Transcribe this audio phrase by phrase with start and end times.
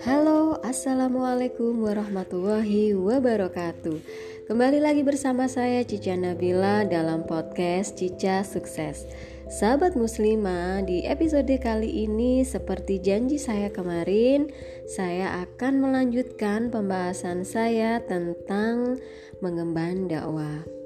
[0.00, 4.00] Halo, Assalamualaikum warahmatullahi wabarakatuh.
[4.48, 9.04] Kembali lagi bersama saya Cica Nabila dalam podcast Cica Sukses.
[9.52, 14.48] Sahabat muslimah, di episode kali ini seperti janji saya kemarin
[14.88, 18.96] Saya akan melanjutkan pembahasan saya tentang
[19.44, 20.79] mengemban dakwah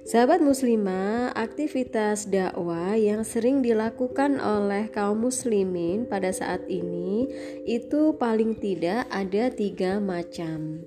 [0.00, 7.28] Sahabat muslimah, aktivitas dakwah yang sering dilakukan oleh kaum muslimin pada saat ini
[7.68, 10.80] itu paling tidak ada tiga macam.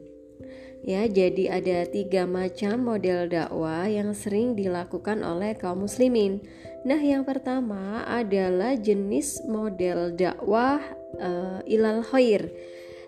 [0.83, 6.43] Ya, jadi ada tiga macam model dakwah yang sering dilakukan oleh kaum muslimin.
[6.83, 10.81] Nah, yang pertama adalah jenis model dakwah
[11.21, 12.49] uh, ilal khair.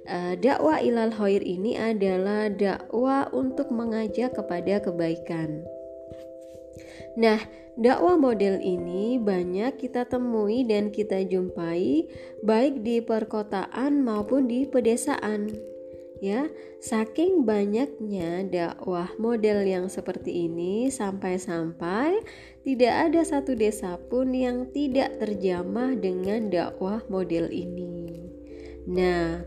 [0.05, 5.74] Uh, dakwah ilal khair ini adalah dakwah untuk mengajak kepada kebaikan.
[7.15, 7.39] Nah,
[7.79, 12.07] dakwah model ini banyak kita temui dan kita jumpai
[12.43, 15.51] baik di perkotaan maupun di pedesaan.
[16.23, 16.47] Ya,
[16.79, 22.23] saking banyaknya dakwah model yang seperti ini sampai-sampai
[22.63, 28.31] tidak ada satu desa pun yang tidak terjamah dengan dakwah model ini.
[28.87, 29.43] Nah,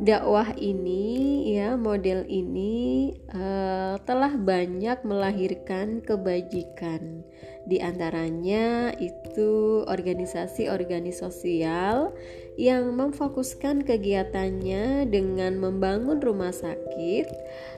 [0.00, 7.20] dakwah ini ya model ini uh, telah banyak melahirkan kebajikan
[7.68, 12.16] di antaranya itu organisasi-organisasi sosial
[12.56, 17.28] yang memfokuskan kegiatannya dengan membangun rumah sakit,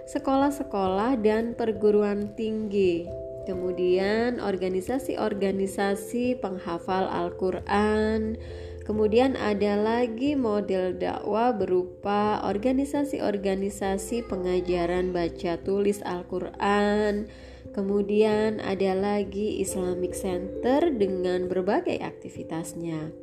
[0.06, 3.10] sekolah-sekolah dan perguruan tinggi.
[3.42, 8.38] Kemudian organisasi-organisasi penghafal Al-Qur'an,
[8.82, 17.30] Kemudian ada lagi model dakwah berupa organisasi-organisasi pengajaran baca tulis Al-Qur'an.
[17.70, 23.14] Kemudian ada lagi Islamic Center dengan berbagai aktivitasnya.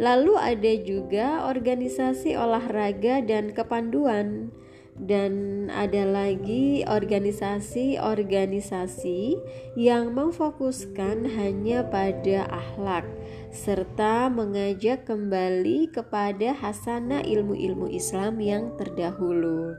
[0.00, 4.56] Lalu ada juga organisasi olahraga dan kepanduan
[4.92, 9.40] dan ada lagi organisasi-organisasi
[9.72, 13.08] yang memfokuskan hanya pada akhlak
[13.52, 19.72] serta mengajak kembali kepada hasanah ilmu-ilmu Islam yang terdahulu.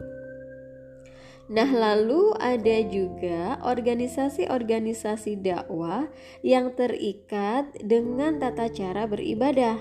[1.53, 6.07] Nah, lalu ada juga organisasi-organisasi dakwah
[6.41, 9.77] yang terikat dengan tata cara beribadah.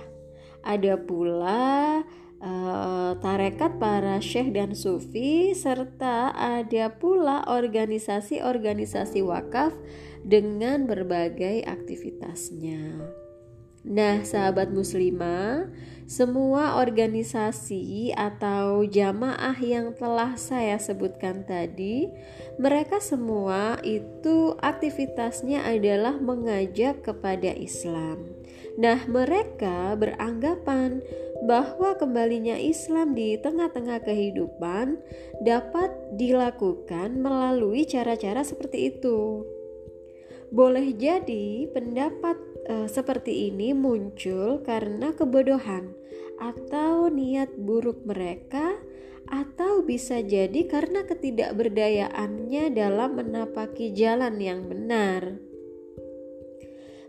[0.62, 2.02] Ada pula
[2.42, 9.72] uh, tarekat para syekh dan sufi serta ada pula organisasi-organisasi wakaf
[10.26, 12.98] dengan berbagai aktivitasnya.
[13.82, 15.66] Nah, sahabat muslimah,
[16.06, 22.06] semua organisasi atau jamaah yang telah saya sebutkan tadi,
[22.62, 28.22] mereka semua itu aktivitasnya adalah mengajak kepada Islam.
[28.78, 31.02] Nah, mereka beranggapan
[31.42, 35.02] bahwa kembalinya Islam di tengah-tengah kehidupan
[35.42, 39.42] dapat dilakukan melalui cara-cara seperti itu.
[40.54, 42.38] Boleh jadi pendapat
[42.68, 45.90] e, seperti ini muncul karena kebodohan
[46.38, 48.78] atau niat buruk mereka
[49.26, 55.40] atau bisa jadi karena ketidakberdayaannya dalam menapaki jalan yang benar.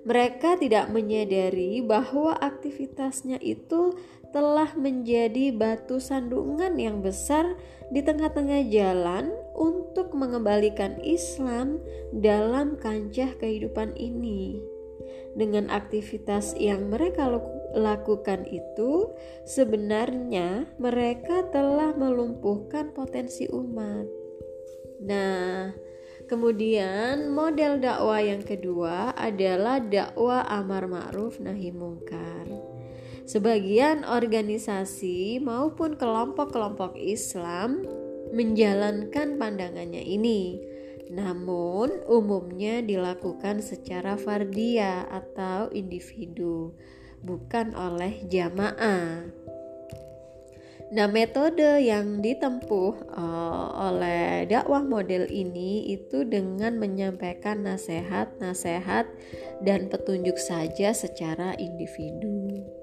[0.03, 3.95] Mereka tidak menyadari bahwa aktivitasnya itu
[4.33, 7.53] telah menjadi batu sandungan yang besar
[7.93, 11.77] di tengah-tengah jalan untuk mengembalikan Islam
[12.09, 14.57] dalam kancah kehidupan ini.
[15.37, 17.29] Dengan aktivitas yang mereka
[17.77, 19.13] lakukan itu,
[19.45, 24.05] sebenarnya mereka telah melumpuhkan potensi umat.
[25.05, 25.73] Nah,
[26.23, 32.72] Kemudian model dakwah yang kedua adalah dakwah amar ma'ruf nahi mungkar.
[33.23, 37.87] Sebagian organisasi maupun kelompok-kelompok Islam
[38.35, 40.59] menjalankan pandangannya ini.
[41.07, 46.75] Namun umumnya dilakukan secara fardia atau individu,
[47.23, 49.23] bukan oleh jamaah.
[50.93, 59.09] Nah, metode yang ditempuh uh, oleh dakwah model ini itu dengan menyampaikan nasihat-nasihat
[59.65, 62.82] dan petunjuk saja secara individu.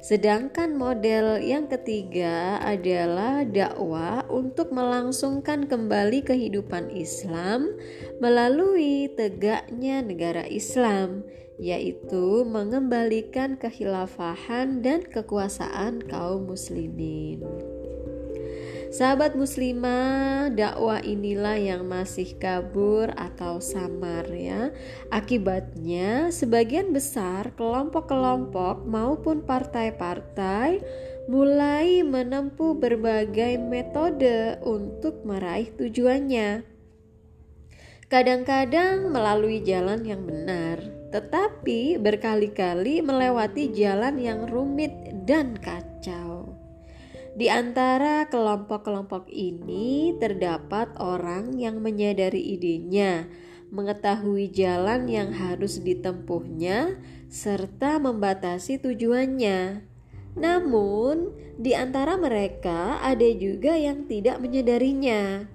[0.00, 7.74] Sedangkan model yang ketiga adalah dakwah untuk melangsungkan kembali kehidupan Islam
[8.22, 11.26] melalui tegaknya negara Islam
[11.60, 17.71] yaitu mengembalikan kehilafahan dan kekuasaan kaum muslimin.
[18.92, 24.68] Sahabat muslimah, dakwah inilah yang masih kabur atau samar ya.
[25.08, 30.84] Akibatnya, sebagian besar kelompok-kelompok maupun partai-partai
[31.24, 36.60] mulai menempuh berbagai metode untuk meraih tujuannya.
[38.12, 40.84] Kadang-kadang melalui jalan yang benar,
[41.16, 44.92] tetapi berkali-kali melewati jalan yang rumit
[45.24, 46.31] dan kacau.
[47.32, 53.24] Di antara kelompok-kelompok ini terdapat orang yang menyadari idenya,
[53.72, 57.00] mengetahui jalan yang harus ditempuhnya,
[57.32, 59.88] serta membatasi tujuannya.
[60.36, 65.48] Namun, di antara mereka ada juga yang tidak menyadarinya.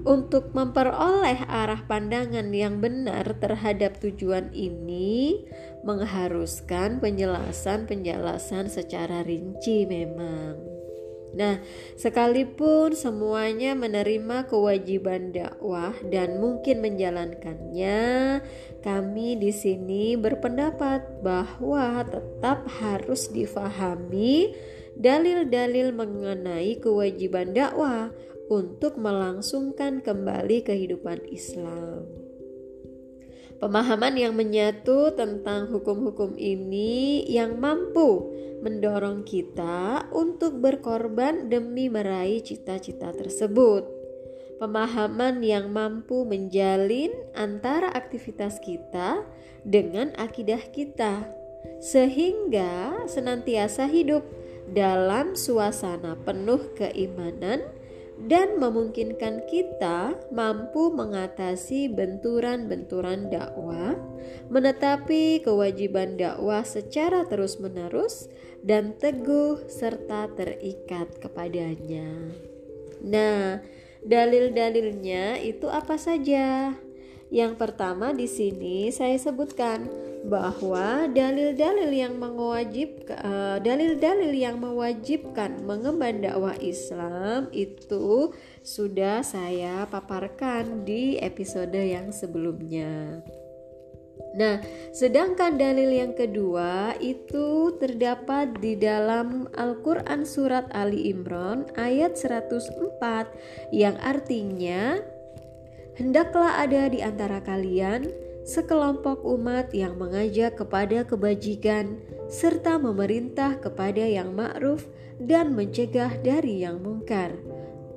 [0.00, 5.44] Untuk memperoleh arah pandangan yang benar terhadap tujuan ini,
[5.84, 10.69] mengharuskan penjelasan-penjelasan secara rinci, memang.
[11.30, 11.62] Nah,
[11.94, 17.98] sekalipun semuanya menerima kewajiban dakwah dan mungkin menjalankannya,
[18.82, 24.58] kami di sini berpendapat bahwa tetap harus difahami
[24.98, 28.10] dalil-dalil mengenai kewajiban dakwah
[28.50, 32.29] untuk melangsungkan kembali kehidupan Islam.
[33.60, 38.32] Pemahaman yang menyatu tentang hukum-hukum ini yang mampu
[38.64, 43.84] mendorong kita untuk berkorban demi meraih cita-cita tersebut.
[44.56, 49.28] Pemahaman yang mampu menjalin antara aktivitas kita
[49.60, 51.28] dengan akidah kita,
[51.84, 54.24] sehingga senantiasa hidup
[54.72, 57.60] dalam suasana penuh keimanan
[58.28, 63.96] dan memungkinkan kita mampu mengatasi benturan-benturan dakwah,
[64.52, 68.28] menetapi kewajiban dakwah secara terus-menerus
[68.60, 72.36] dan teguh serta terikat kepadanya.
[73.00, 73.64] Nah,
[74.04, 76.76] dalil-dalilnya itu apa saja?
[77.30, 79.86] Yang pertama di sini saya sebutkan
[80.26, 90.84] bahwa dalil-dalil yang mewajib uh, dalil-dalil yang mewajibkan mengemban dakwah Islam itu sudah saya paparkan
[90.84, 93.24] di episode yang sebelumnya.
[94.30, 94.62] Nah,
[94.94, 103.98] sedangkan dalil yang kedua itu terdapat di dalam Al-Qur'an surat Ali Imran ayat 104 yang
[103.98, 105.02] artinya
[105.98, 108.10] hendaklah ada di antara kalian
[108.44, 112.00] sekelompok umat yang mengajak kepada kebajikan
[112.30, 114.86] serta memerintah kepada yang ma'ruf
[115.20, 117.36] dan mencegah dari yang mungkar.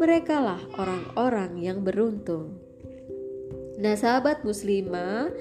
[0.01, 2.59] Merekalah orang-orang yang beruntung.
[3.77, 5.31] Nah, sahabat muslimah,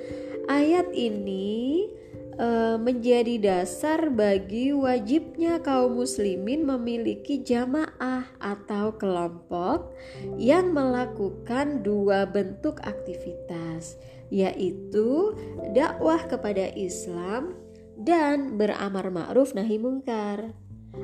[0.49, 1.89] ayat ini
[2.37, 9.93] e, menjadi dasar bagi wajibnya kaum muslimin memiliki jamaah atau kelompok
[10.37, 14.01] yang melakukan dua bentuk aktivitas
[14.33, 15.37] yaitu
[15.77, 17.53] dakwah kepada Islam
[18.01, 20.57] dan beramar ma'ruf nahi mungkar.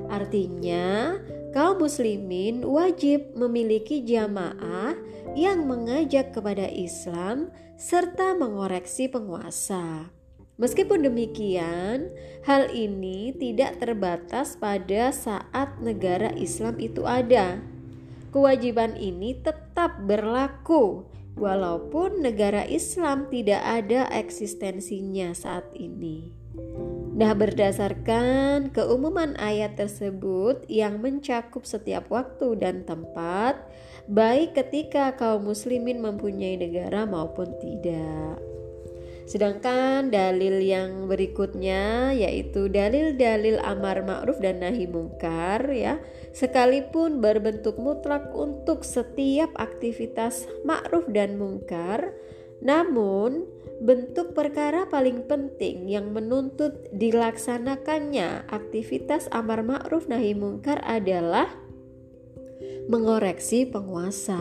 [0.09, 1.17] Artinya,
[1.53, 4.97] kaum muslimin wajib memiliki jamaah
[5.33, 10.18] yang mengajak kepada Islam serta mengoreksi penguasa.
[10.59, 12.11] Meskipun demikian,
[12.43, 17.63] hal ini tidak terbatas pada saat negara Islam itu ada.
[18.35, 21.07] Kewajiban ini tetap berlaku
[21.39, 26.35] walaupun negara Islam tidak ada eksistensinya saat ini.
[27.15, 33.63] Nah, berdasarkan keumuman ayat tersebut yang mencakup setiap waktu dan tempat,
[34.11, 38.58] baik ketika kaum muslimin mempunyai negara maupun tidak.
[39.29, 46.01] Sedangkan dalil yang berikutnya yaitu dalil-dalil amar ma'ruf dan nahi mungkar ya,
[46.33, 52.17] sekalipun berbentuk mutlak untuk setiap aktivitas ma'ruf dan mungkar,
[52.65, 53.45] namun
[53.85, 61.53] bentuk perkara paling penting yang menuntut dilaksanakannya aktivitas amar ma'ruf nahi mungkar adalah
[62.89, 64.41] mengoreksi penguasa.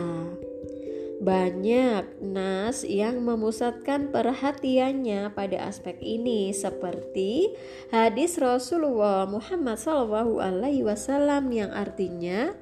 [1.18, 7.58] Banyak nas yang memusatkan perhatiannya pada aspek ini seperti
[7.90, 12.54] hadis Rasulullah Muhammad SAW alaihi wasallam yang artinya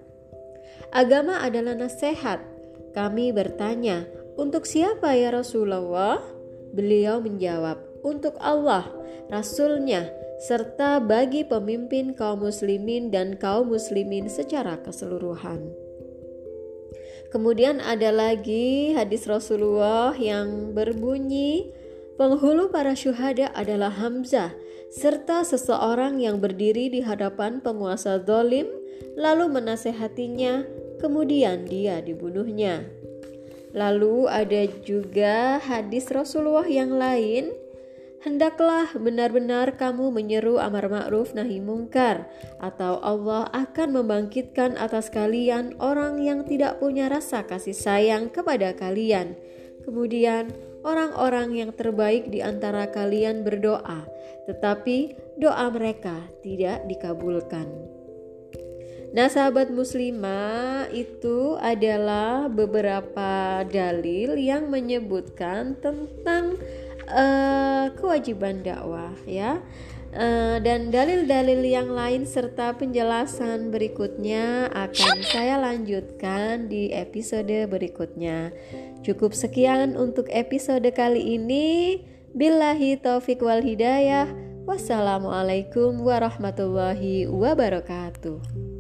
[0.88, 2.40] agama adalah nasihat.
[2.96, 4.08] Kami bertanya,
[4.40, 6.24] "Untuk siapa ya Rasulullah?"
[6.72, 8.88] Beliau menjawab, "Untuk Allah,
[9.28, 10.08] Rasulnya,
[10.40, 15.85] serta bagi pemimpin kaum muslimin dan kaum muslimin secara keseluruhan."
[17.34, 21.74] Kemudian ada lagi hadis Rasulullah yang berbunyi,
[22.14, 24.54] penghulu para syuhada adalah Hamzah,
[24.94, 28.70] serta seseorang yang berdiri di hadapan penguasa dolim,
[29.18, 30.64] lalu menasehatinya,
[31.02, 32.86] kemudian dia dibunuhnya.
[33.76, 37.52] Lalu ada juga hadis Rasulullah yang lain,
[38.26, 42.26] hendaklah benar-benar kamu menyeru amar ma'ruf nahi mungkar
[42.58, 49.38] atau Allah akan membangkitkan atas kalian orang yang tidak punya rasa kasih sayang kepada kalian.
[49.86, 50.50] Kemudian
[50.82, 54.02] orang-orang yang terbaik di antara kalian berdoa,
[54.50, 57.70] tetapi doa mereka tidak dikabulkan.
[59.14, 66.58] Nah, sahabat muslimah, itu adalah beberapa dalil yang menyebutkan tentang
[67.10, 69.62] uh, kewajiban dakwah ya.
[70.16, 78.54] Uh, dan dalil-dalil yang lain serta penjelasan berikutnya akan saya lanjutkan di episode berikutnya.
[79.04, 82.00] Cukup sekian untuk episode kali ini.
[82.32, 84.28] Billahi taufik wal hidayah.
[84.64, 88.75] Wassalamualaikum warahmatullahi wabarakatuh.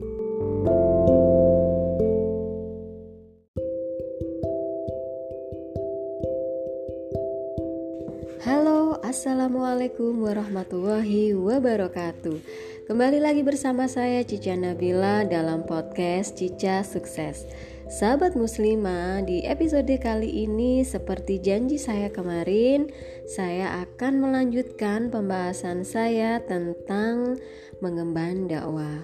[9.16, 12.38] Assalamualaikum warahmatullahi wabarakatuh.
[12.86, 17.42] Kembali lagi bersama saya Cica Nabila dalam podcast Cica Sukses.
[17.90, 22.86] Sahabat muslimah, di episode kali ini seperti janji saya kemarin
[23.26, 27.42] Saya akan melanjutkan pembahasan saya tentang
[27.82, 29.02] mengemban dakwah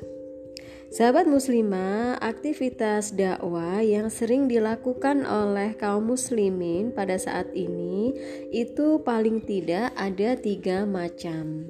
[0.93, 8.13] Sahabat muslimah, aktivitas dakwah yang sering dilakukan oleh kaum muslimin pada saat ini
[8.53, 11.65] itu paling tidak ada tiga macam.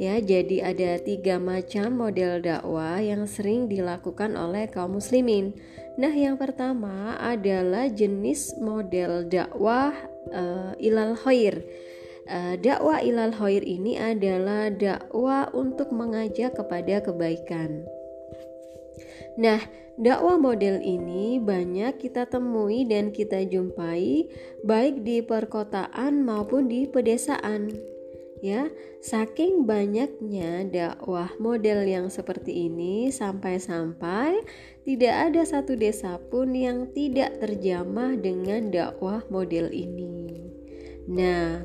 [0.00, 5.52] Ya, jadi ada tiga macam model dakwah yang sering dilakukan oleh kaum muslimin.
[6.00, 9.92] Nah, yang pertama adalah jenis model dakwah
[10.32, 11.60] uh, ilal khair.
[12.24, 17.84] Uh, dakwah ilal khair ini adalah dakwah untuk mengajak kepada kebaikan.
[19.40, 19.60] Nah,
[19.96, 24.28] dakwah model ini banyak kita temui dan kita jumpai
[24.64, 27.72] baik di perkotaan maupun di pedesaan.
[28.42, 34.42] Ya, saking banyaknya dakwah model yang seperti ini sampai-sampai
[34.82, 40.42] tidak ada satu desa pun yang tidak terjamah dengan dakwah model ini.
[41.06, 41.62] Nah,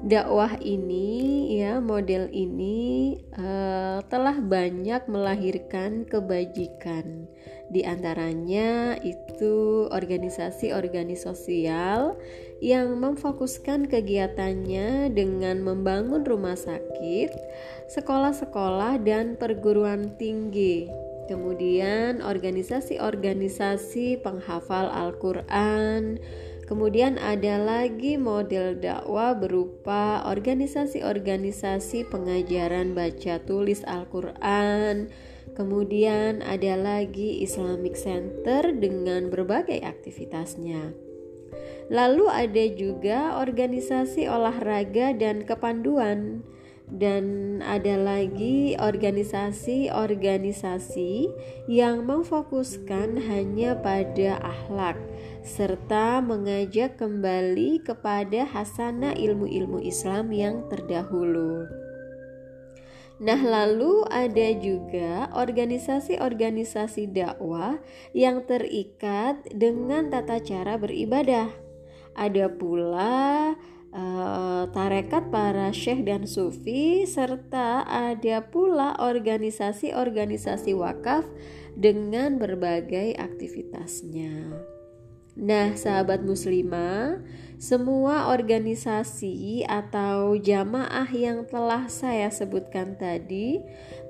[0.00, 7.28] dakwah ini ya model ini uh, telah banyak melahirkan kebajikan
[7.70, 12.18] di antaranya itu organisasi-organisasi sosial
[12.58, 17.30] yang memfokuskan kegiatannya dengan membangun rumah sakit,
[17.94, 20.90] sekolah-sekolah dan perguruan tinggi.
[21.30, 26.18] Kemudian organisasi-organisasi penghafal Al-Qur'an,
[26.70, 35.10] Kemudian ada lagi model dakwah berupa organisasi-organisasi pengajaran baca tulis Al-Qur'an.
[35.58, 40.94] Kemudian ada lagi Islamic Center dengan berbagai aktivitasnya.
[41.90, 46.46] Lalu ada juga organisasi olahraga dan kepanduan
[46.90, 51.30] dan ada lagi organisasi-organisasi
[51.70, 54.98] yang memfokuskan hanya pada akhlak
[55.46, 61.70] serta mengajak kembali kepada hasanah ilmu-ilmu Islam yang terdahulu.
[63.20, 67.76] Nah, lalu ada juga organisasi-organisasi dakwah
[68.16, 71.52] yang terikat dengan tata cara beribadah.
[72.16, 73.52] Ada pula
[74.70, 81.26] tarekat para syekh dan sufi serta ada pula organisasi-organisasi wakaf
[81.74, 84.62] dengan berbagai aktivitasnya.
[85.40, 87.22] Nah, sahabat muslimah,
[87.56, 93.62] semua organisasi atau jamaah yang telah saya sebutkan tadi,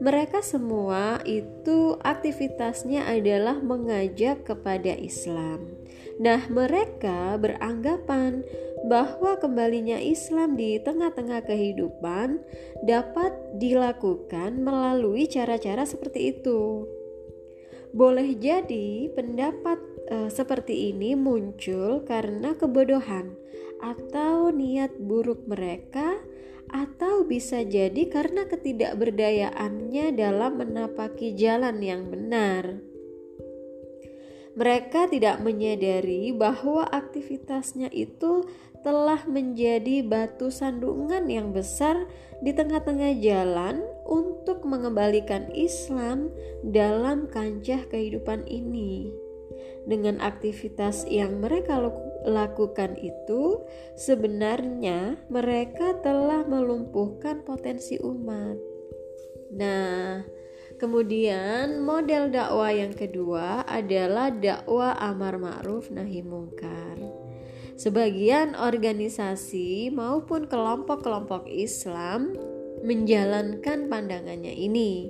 [0.03, 5.71] mereka semua itu aktivitasnya adalah mengajak kepada Islam.
[6.19, 8.43] Nah, mereka beranggapan
[8.87, 12.41] bahwa kembalinya Islam di tengah-tengah kehidupan
[12.85, 16.89] dapat dilakukan melalui cara-cara seperti itu.
[17.91, 23.35] Boleh jadi pendapat e, seperti ini muncul karena kebodohan
[23.83, 26.23] atau niat buruk mereka
[26.71, 32.79] atau bisa jadi karena ketidakberdayaannya dalam menapaki jalan yang benar.
[34.55, 38.47] Mereka tidak menyadari bahwa aktivitasnya itu
[38.81, 42.09] telah menjadi batu sandungan yang besar
[42.41, 46.33] di tengah-tengah jalan untuk mengembalikan Islam
[46.65, 49.13] dalam kancah kehidupan ini.
[49.85, 51.81] Dengan aktivitas yang mereka
[52.25, 53.65] lakukan itu,
[53.97, 58.57] sebenarnya mereka telah melumpuhkan potensi umat.
[59.57, 60.25] Nah,
[60.77, 67.30] kemudian model dakwah yang kedua adalah dakwah amar ma'ruf nahi mungkar.
[67.81, 72.37] Sebagian organisasi maupun kelompok-kelompok Islam
[72.85, 75.09] menjalankan pandangannya ini.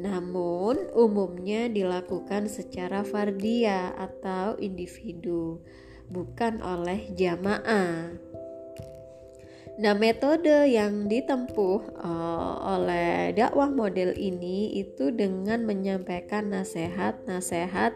[0.00, 5.60] Namun, umumnya dilakukan secara fardia atau individu,
[6.08, 8.16] bukan oleh jamaah.
[9.76, 17.92] Nah, metode yang ditempuh uh, oleh dakwah model ini itu dengan menyampaikan nasihat-nasihat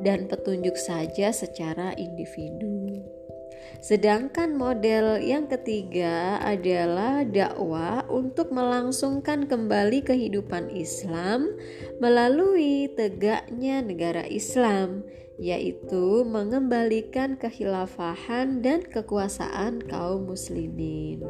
[0.00, 3.17] dan petunjuk saja secara individu.
[3.78, 11.54] Sedangkan model yang ketiga adalah dakwah untuk melangsungkan kembali kehidupan Islam
[12.02, 15.06] melalui tegaknya negara Islam
[15.38, 21.22] yaitu mengembalikan kehilafahan dan kekuasaan kaum muslimin.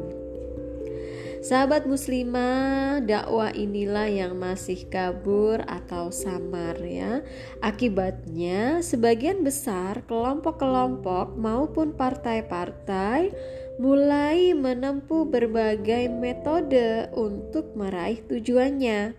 [1.39, 7.23] Sahabat muslimah, dakwah inilah yang masih kabur atau samar ya.
[7.63, 13.31] Akibatnya, sebagian besar kelompok-kelompok maupun partai-partai
[13.79, 19.15] mulai menempuh berbagai metode untuk meraih tujuannya.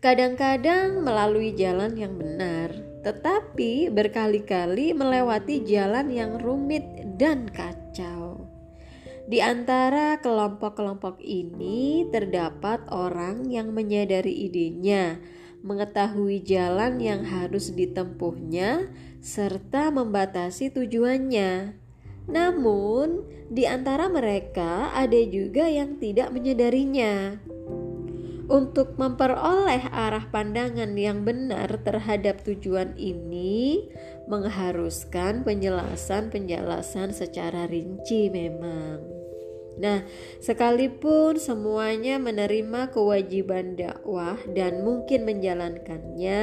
[0.00, 2.72] Kadang-kadang melalui jalan yang benar,
[3.04, 6.88] tetapi berkali-kali melewati jalan yang rumit
[7.20, 8.39] dan kacau.
[9.30, 15.22] Di antara kelompok-kelompok ini terdapat orang yang menyadari idenya,
[15.62, 18.90] mengetahui jalan yang harus ditempuhnya,
[19.22, 21.78] serta membatasi tujuannya.
[22.26, 27.38] Namun, di antara mereka ada juga yang tidak menyadarinya.
[28.50, 33.86] Untuk memperoleh arah pandangan yang benar terhadap tujuan ini
[34.26, 39.19] mengharuskan penjelasan-penjelasan secara rinci memang.
[39.78, 40.02] Nah,
[40.42, 46.42] sekalipun semuanya menerima kewajiban dakwah dan mungkin menjalankannya,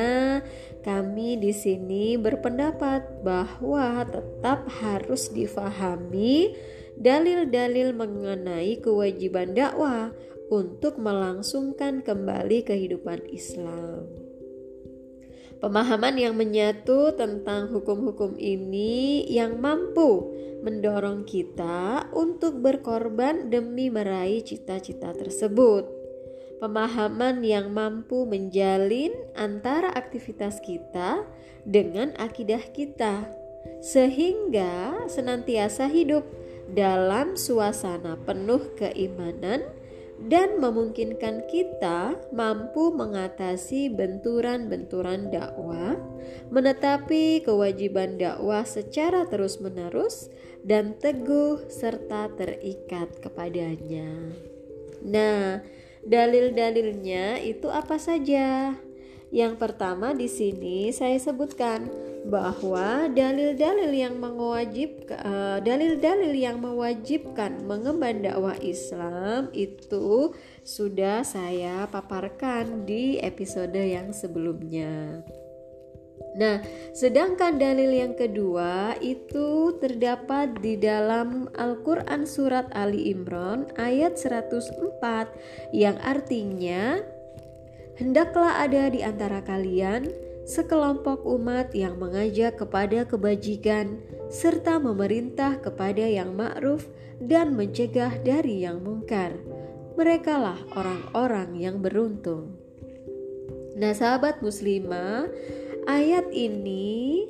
[0.86, 6.56] kami di sini berpendapat bahwa tetap harus difahami
[6.98, 10.16] dalil-dalil mengenai kewajiban dakwah
[10.48, 14.27] untuk melangsungkan kembali kehidupan Islam.
[15.58, 20.30] Pemahaman yang menyatu tentang hukum-hukum ini yang mampu
[20.62, 25.90] mendorong kita untuk berkorban demi meraih cita-cita tersebut.
[26.62, 31.26] Pemahaman yang mampu menjalin antara aktivitas kita
[31.66, 33.30] dengan akidah kita,
[33.82, 36.26] sehingga senantiasa hidup
[36.74, 39.66] dalam suasana penuh keimanan
[40.18, 45.94] dan memungkinkan kita mampu mengatasi benturan-benturan dakwah,
[46.50, 50.34] menetapi kewajiban dakwah secara terus-menerus
[50.66, 54.34] dan teguh serta terikat kepadanya.
[55.06, 55.62] Nah,
[56.02, 58.74] dalil-dalilnya itu apa saja?
[59.30, 68.26] Yang pertama di sini saya sebutkan bahwa dalil-dalil yang mewajib uh, dalil-dalil yang mewajibkan mengemban
[68.26, 70.34] dakwah Islam itu
[70.66, 75.22] sudah saya paparkan di episode yang sebelumnya.
[76.38, 76.62] Nah,
[76.94, 85.98] sedangkan dalil yang kedua itu terdapat di dalam Al-Qur'an surat Ali Imran ayat 104 yang
[85.98, 87.02] artinya
[87.98, 94.00] Hendaklah ada di antara kalian sekelompok umat yang mengajak kepada kebajikan
[94.32, 96.88] serta memerintah kepada yang ma'ruf
[97.20, 99.36] dan mencegah dari yang mungkar.
[100.00, 102.56] Merekalah orang-orang yang beruntung.
[103.76, 105.28] Nah, sahabat muslimah,
[105.86, 107.28] ayat ini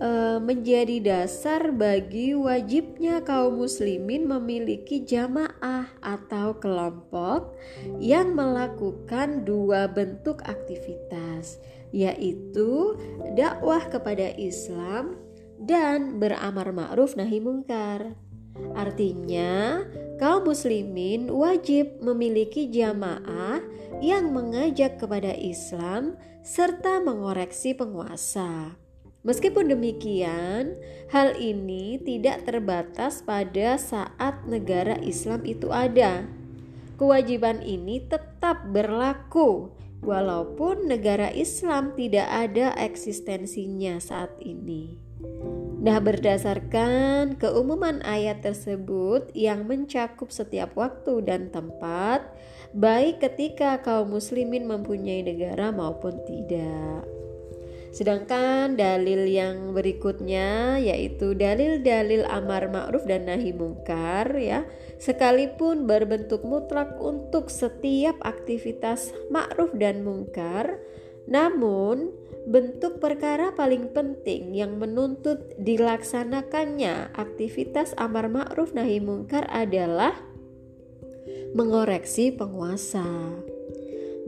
[0.00, 7.56] uh, menjadi dasar bagi wajibnya kaum muslimin memiliki jamaah atau kelompok
[8.00, 12.96] yang melakukan dua bentuk aktivitas yaitu
[13.34, 15.18] dakwah kepada Islam
[15.60, 18.16] dan beramar ma'ruf nahi mungkar.
[18.74, 19.84] Artinya,
[20.18, 23.62] kaum muslimin wajib memiliki jamaah
[24.02, 28.74] yang mengajak kepada Islam serta mengoreksi penguasa.
[29.20, 30.80] Meskipun demikian,
[31.12, 36.24] hal ini tidak terbatas pada saat negara Islam itu ada.
[36.96, 44.96] Kewajiban ini tetap berlaku walaupun negara Islam tidak ada eksistensinya saat ini.
[45.80, 52.20] Nah, berdasarkan keumuman ayat tersebut yang mencakup setiap waktu dan tempat,
[52.76, 57.08] baik ketika kaum muslimin mempunyai negara maupun tidak.
[57.90, 64.62] Sedangkan dalil yang berikutnya yaitu dalil-dalil amar ma'ruf dan nahi mungkar ya,
[65.00, 70.78] sekalipun berbentuk mutlak untuk setiap aktivitas ma'ruf dan mungkar,
[71.30, 72.10] Namun,
[72.48, 80.16] bentuk perkara paling penting yang menuntut dilaksanakannya aktivitas amar ma'ruf nahi mungkar adalah
[81.54, 83.06] mengoreksi penguasa.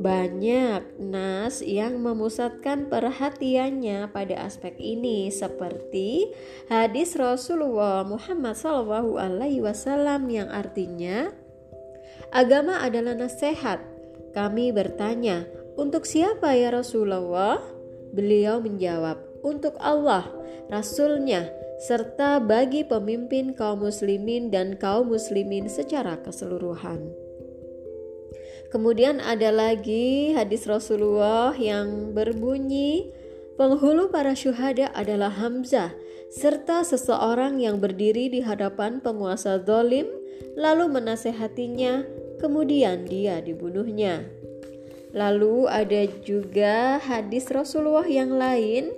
[0.01, 6.33] Banyak nas yang memusatkan perhatiannya pada aspek ini seperti
[6.73, 9.21] hadis Rasulullah Muhammad SAW
[10.33, 11.29] yang artinya
[12.33, 13.85] agama adalah nasihat.
[14.33, 15.45] Kami bertanya,
[15.77, 17.61] untuk siapa ya Rasulullah?
[18.17, 20.25] Beliau menjawab, untuk Allah,
[20.73, 21.53] Rasulnya,
[21.85, 27.22] serta bagi pemimpin kaum muslimin dan kaum muslimin secara keseluruhan.
[28.73, 33.13] Kemudian ada lagi hadis Rasulullah yang berbunyi,
[33.61, 35.93] penghulu para syuhada adalah Hamzah,
[36.33, 40.09] serta seseorang yang berdiri di hadapan penguasa zalim,
[40.57, 42.09] lalu menasehatinya,
[42.41, 44.25] kemudian dia dibunuhnya.
[45.13, 48.89] Lalu ada juga hadis Rasulullah yang lain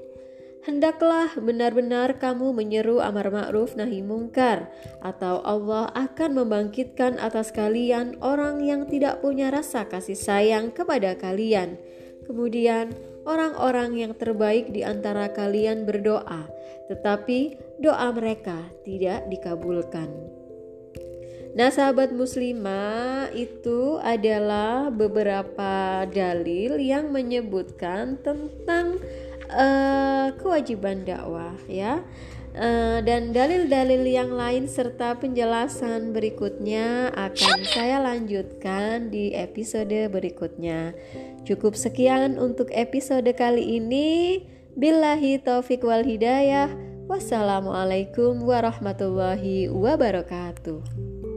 [0.64, 4.72] Hendaklah benar-benar kamu menyeru amar ma'ruf nahi mungkar
[5.04, 11.76] atau Allah akan membangkitkan atas kalian orang yang tidak punya rasa kasih sayang kepada kalian.
[12.24, 12.96] Kemudian
[13.28, 16.48] orang-orang yang terbaik di antara kalian berdoa,
[16.88, 20.08] tetapi doa mereka tidak dikabulkan.
[21.54, 28.98] Nah, sahabat muslimah, itu adalah beberapa dalil yang menyebutkan tentang
[29.50, 32.00] uh, kewajiban dakwah ya.
[32.54, 40.94] Uh, dan dalil-dalil yang lain serta penjelasan berikutnya akan saya lanjutkan di episode berikutnya.
[41.42, 44.46] Cukup sekian untuk episode kali ini.
[44.78, 46.70] Billahi taufik wal hidayah.
[47.10, 51.33] Wassalamualaikum warahmatullahi wabarakatuh.